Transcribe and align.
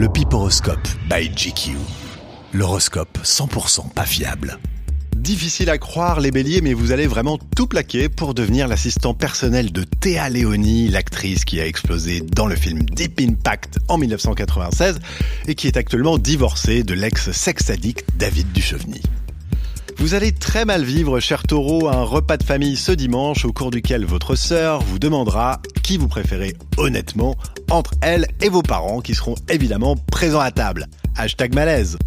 Le 0.00 0.08
Piporoscope 0.08 0.88
by 1.10 1.28
GQ. 1.28 1.72
L'horoscope 2.54 3.18
100% 3.22 3.92
pas 3.92 4.06
fiable. 4.06 4.58
Difficile 5.14 5.68
à 5.68 5.76
croire 5.76 6.20
les 6.20 6.30
béliers, 6.30 6.62
mais 6.62 6.72
vous 6.72 6.92
allez 6.92 7.06
vraiment 7.06 7.36
tout 7.54 7.66
plaquer 7.66 8.08
pour 8.08 8.32
devenir 8.32 8.66
l'assistant 8.66 9.12
personnel 9.12 9.72
de 9.72 9.84
Théa 9.84 10.30
Leoni, 10.30 10.88
l'actrice 10.88 11.44
qui 11.44 11.60
a 11.60 11.66
explosé 11.66 12.22
dans 12.22 12.46
le 12.46 12.56
film 12.56 12.82
Deep 12.82 13.20
Impact 13.20 13.76
en 13.88 13.98
1996 13.98 15.00
et 15.48 15.54
qui 15.54 15.66
est 15.66 15.76
actuellement 15.76 16.16
divorcée 16.16 16.82
de 16.82 16.94
l'ex-sex 16.94 17.68
addict 17.68 18.06
David 18.16 18.50
Duchovny. 18.52 19.02
Vous 20.00 20.14
allez 20.14 20.32
très 20.32 20.64
mal 20.64 20.82
vivre, 20.82 21.20
cher 21.20 21.42
taureau, 21.42 21.86
un 21.88 22.02
repas 22.04 22.38
de 22.38 22.42
famille 22.42 22.76
ce 22.76 22.90
dimanche 22.90 23.44
au 23.44 23.52
cours 23.52 23.70
duquel 23.70 24.06
votre 24.06 24.34
sœur 24.34 24.80
vous 24.80 24.98
demandera 24.98 25.60
qui 25.82 25.98
vous 25.98 26.08
préférez 26.08 26.56
honnêtement 26.78 27.36
entre 27.70 27.92
elle 28.00 28.26
et 28.40 28.48
vos 28.48 28.62
parents 28.62 29.02
qui 29.02 29.14
seront 29.14 29.34
évidemment 29.50 29.96
présents 30.10 30.40
à 30.40 30.52
table. 30.52 30.86
Hashtag 31.16 31.54
malaise. 31.54 31.98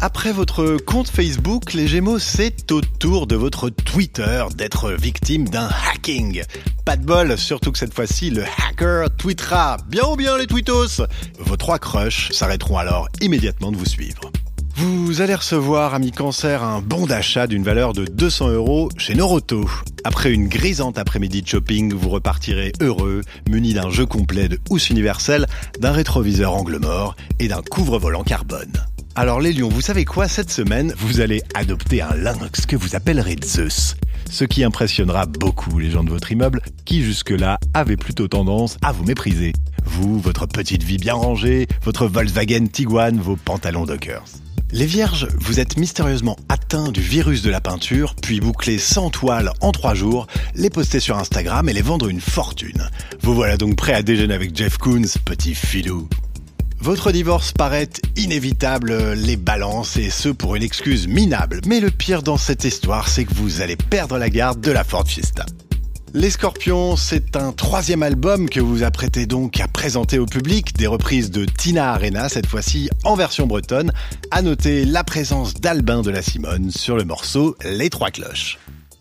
Après 0.00 0.32
votre 0.32 0.76
compte 0.76 1.08
Facebook, 1.08 1.72
les 1.72 1.86
Gémeaux, 1.86 2.18
c'est 2.18 2.72
au 2.72 2.80
tour 2.80 3.28
de 3.28 3.36
votre 3.36 3.70
Twitter 3.70 4.44
d'être 4.56 4.90
victime 4.90 5.48
d'un 5.48 5.68
hacking. 5.92 6.42
Pas 6.84 6.96
de 6.96 7.06
bol, 7.06 7.38
surtout 7.38 7.70
que 7.70 7.78
cette 7.78 7.94
fois-ci, 7.94 8.30
le 8.30 8.42
hacker 8.42 9.08
tweetera 9.16 9.76
bien 9.88 10.04
ou 10.04 10.16
bien 10.16 10.36
les 10.36 10.48
tweetos? 10.48 11.00
Vos 11.38 11.56
trois 11.56 11.78
crushs 11.78 12.32
s'arrêteront 12.32 12.78
alors 12.78 13.08
immédiatement 13.20 13.70
de 13.70 13.76
vous 13.76 13.86
suivre. 13.86 14.32
Vous 14.78 15.22
allez 15.22 15.34
recevoir, 15.34 15.94
ami 15.94 16.10
cancer, 16.10 16.62
un 16.62 16.82
bon 16.82 17.06
d'achat 17.06 17.46
d'une 17.46 17.62
valeur 17.62 17.94
de 17.94 18.04
200 18.04 18.50
euros 18.50 18.90
chez 18.98 19.14
Noroto. 19.14 19.66
Après 20.04 20.30
une 20.30 20.48
grisante 20.48 20.98
après-midi 20.98 21.40
de 21.40 21.46
shopping, 21.46 21.94
vous 21.94 22.10
repartirez 22.10 22.72
heureux, 22.82 23.22
muni 23.48 23.72
d'un 23.72 23.88
jeu 23.88 24.04
complet 24.04 24.48
de 24.48 24.60
housse 24.68 24.90
universelle, 24.90 25.46
d'un 25.80 25.92
rétroviseur 25.92 26.52
angle 26.52 26.78
mort 26.78 27.16
et 27.38 27.48
d'un 27.48 27.62
couvre-volant 27.62 28.22
carbone. 28.22 28.84
Alors 29.14 29.40
les 29.40 29.54
lions, 29.54 29.70
vous 29.70 29.80
savez 29.80 30.04
quoi? 30.04 30.28
Cette 30.28 30.50
semaine, 30.50 30.92
vous 30.98 31.20
allez 31.20 31.42
adopter 31.54 32.02
un 32.02 32.14
lynx 32.14 32.66
que 32.66 32.76
vous 32.76 32.94
appellerez 32.94 33.36
Zeus. 33.42 33.96
Ce 34.30 34.44
qui 34.44 34.62
impressionnera 34.62 35.24
beaucoup 35.24 35.78
les 35.78 35.90
gens 35.90 36.04
de 36.04 36.10
votre 36.10 36.32
immeuble 36.32 36.60
qui 36.84 37.02
jusque-là 37.02 37.58
avaient 37.72 37.96
plutôt 37.96 38.28
tendance 38.28 38.76
à 38.82 38.92
vous 38.92 39.04
mépriser. 39.04 39.54
Vous, 39.86 40.20
votre 40.20 40.44
petite 40.44 40.82
vie 40.82 40.98
bien 40.98 41.14
rangée, 41.14 41.66
votre 41.82 42.06
Volkswagen 42.08 42.66
Tiguan, 42.66 43.18
vos 43.18 43.36
pantalons 43.36 43.86
Dockers. 43.86 44.26
Les 44.72 44.86
vierges, 44.86 45.28
vous 45.38 45.60
êtes 45.60 45.76
mystérieusement 45.76 46.36
atteints 46.48 46.90
du 46.90 47.00
virus 47.00 47.40
de 47.42 47.50
la 47.50 47.60
peinture, 47.60 48.16
puis 48.20 48.40
bouclés 48.40 48.78
sans 48.78 49.10
toile 49.10 49.52
en 49.60 49.70
trois 49.70 49.94
jours, 49.94 50.26
les 50.56 50.70
poster 50.70 50.98
sur 50.98 51.16
Instagram 51.16 51.68
et 51.68 51.72
les 51.72 51.82
vendre 51.82 52.08
une 52.08 52.20
fortune. 52.20 52.90
Vous 53.22 53.32
voilà 53.32 53.56
donc 53.56 53.76
prêt 53.76 53.94
à 53.94 54.02
déjeuner 54.02 54.34
avec 54.34 54.56
Jeff 54.56 54.76
Koons, 54.76 55.02
petit 55.24 55.54
filou. 55.54 56.08
Votre 56.80 57.12
divorce 57.12 57.52
paraît 57.52 57.88
inévitable, 58.16 59.14
les 59.14 59.36
balances, 59.36 59.96
et 59.96 60.10
ce 60.10 60.28
pour 60.30 60.56
une 60.56 60.62
excuse 60.64 61.06
minable. 61.06 61.60
Mais 61.66 61.80
le 61.80 61.90
pire 61.90 62.22
dans 62.22 62.36
cette 62.36 62.64
histoire, 62.64 63.08
c'est 63.08 63.24
que 63.24 63.34
vous 63.34 63.60
allez 63.60 63.76
perdre 63.76 64.18
la 64.18 64.30
garde 64.30 64.60
de 64.60 64.72
la 64.72 64.82
Ford 64.82 65.06
Fiesta. 65.06 65.46
Les 66.18 66.30
Scorpions, 66.30 66.96
c'est 66.96 67.36
un 67.36 67.52
troisième 67.52 68.02
album 68.02 68.48
que 68.48 68.58
vous 68.58 68.82
apprêtez 68.82 69.26
donc 69.26 69.60
à 69.60 69.68
présenter 69.68 70.18
au 70.18 70.24
public, 70.24 70.74
des 70.74 70.86
reprises 70.86 71.30
de 71.30 71.44
Tina 71.44 71.92
Arena, 71.92 72.30
cette 72.30 72.46
fois-ci 72.46 72.88
en 73.04 73.16
version 73.16 73.46
bretonne. 73.46 73.92
À 74.30 74.40
noter 74.40 74.86
la 74.86 75.04
présence 75.04 75.52
d'Albin 75.52 76.00
de 76.00 76.10
la 76.10 76.22
Simone 76.22 76.70
sur 76.70 76.96
le 76.96 77.04
morceau 77.04 77.54
Les 77.66 77.90
Trois 77.90 78.10
Cloches. 78.10 78.58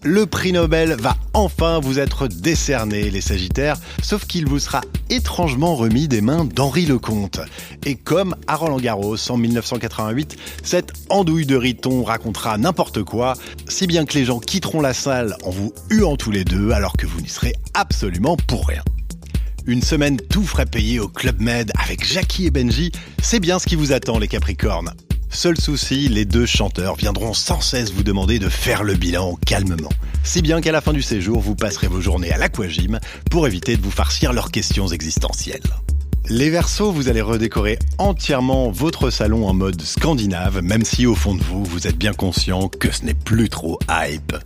Le 0.07 0.27
prix 0.27 0.51
Nobel 0.51 0.95
va 0.99 1.17
enfin 1.33 1.79
vous 1.79 1.97
être 1.97 2.27
décerné, 2.27 3.09
les 3.09 3.21
Sagittaires, 3.21 3.77
sauf 4.03 4.25
qu'il 4.25 4.45
vous 4.45 4.59
sera 4.59 4.81
étrangement 5.09 5.73
remis 5.73 6.07
des 6.07 6.21
mains 6.21 6.45
d'Henri 6.45 6.85
Lecomte. 6.85 7.39
Et 7.87 7.95
comme 7.95 8.35
à 8.45 8.55
Roland 8.55 8.77
Garros 8.77 9.17
en 9.31 9.37
1988, 9.37 10.37
cette 10.61 10.93
andouille 11.09 11.47
de 11.47 11.55
riton 11.55 12.03
racontera 12.03 12.59
n'importe 12.59 13.01
quoi, 13.01 13.33
si 13.67 13.87
bien 13.87 14.05
que 14.05 14.13
les 14.13 14.25
gens 14.25 14.39
quitteront 14.39 14.79
la 14.79 14.93
salle 14.93 15.37
en 15.43 15.49
vous 15.49 15.73
huant 15.89 16.17
tous 16.17 16.29
les 16.29 16.45
deux 16.45 16.69
alors 16.69 16.93
que 16.93 17.07
vous 17.07 17.19
n'y 17.21 17.27
serez 17.27 17.55
absolument 17.73 18.37
pour 18.37 18.67
rien. 18.67 18.83
Une 19.65 19.81
semaine 19.81 20.17
tout 20.17 20.43
frais 20.43 20.67
payé 20.67 20.99
au 20.99 21.07
Club 21.07 21.41
Med 21.41 21.71
avec 21.83 22.05
Jackie 22.05 22.45
et 22.45 22.51
Benji, 22.51 22.91
c'est 23.23 23.39
bien 23.39 23.57
ce 23.57 23.65
qui 23.65 23.75
vous 23.75 23.91
attend 23.91 24.19
les 24.19 24.27
Capricornes. 24.27 24.93
Seul 25.35 25.59
souci, 25.59 26.07
les 26.07 26.23
deux 26.23 26.45
chanteurs 26.45 26.95
viendront 26.95 27.33
sans 27.33 27.59
cesse 27.59 27.91
vous 27.91 28.03
demander 28.03 28.39
de 28.39 28.47
faire 28.47 28.83
le 28.83 28.93
bilan 28.93 29.37
calmement. 29.45 29.89
Si 30.23 30.41
bien 30.41 30.61
qu'à 30.61 30.71
la 30.71 30.79
fin 30.79 30.93
du 30.93 31.01
séjour, 31.01 31.41
vous 31.41 31.55
passerez 31.55 31.87
vos 31.87 31.99
journées 31.99 32.31
à 32.31 32.37
l'aquagym 32.37 33.01
pour 33.29 33.45
éviter 33.45 33.75
de 33.75 33.81
vous 33.81 33.91
farcir 33.91 34.31
leurs 34.31 34.49
questions 34.49 34.87
existentielles. 34.87 35.59
Les 36.29 36.49
Verseaux, 36.49 36.93
vous 36.93 37.09
allez 37.09 37.21
redécorer 37.21 37.77
entièrement 37.97 38.71
votre 38.71 39.09
salon 39.09 39.45
en 39.45 39.53
mode 39.53 39.81
scandinave, 39.81 40.61
même 40.61 40.85
si 40.85 41.05
au 41.05 41.15
fond 41.15 41.35
de 41.35 41.43
vous, 41.43 41.65
vous 41.65 41.85
êtes 41.85 41.97
bien 41.97 42.13
conscient 42.13 42.69
que 42.69 42.89
ce 42.89 43.03
n'est 43.03 43.13
plus 43.13 43.49
trop 43.49 43.77
hype. 43.91 44.37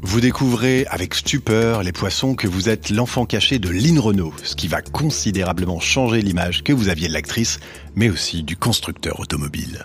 Vous 0.00 0.22
découvrez 0.22 0.86
avec 0.88 1.14
stupeur 1.16 1.82
les 1.82 1.92
poissons 1.92 2.34
que 2.34 2.48
vous 2.48 2.70
êtes 2.70 2.88
l'enfant 2.88 3.26
caché 3.26 3.58
de 3.58 3.68
Lynn 3.68 3.98
Renault, 3.98 4.32
ce 4.42 4.56
qui 4.56 4.68
va 4.68 4.80
considérablement 4.80 5.80
changer 5.80 6.22
l'image 6.22 6.64
que 6.64 6.72
vous 6.72 6.88
aviez 6.88 7.08
de 7.08 7.12
l'actrice, 7.12 7.60
mais 7.94 8.08
aussi 8.08 8.42
du 8.42 8.56
constructeur 8.56 9.20
automobile. 9.20 9.84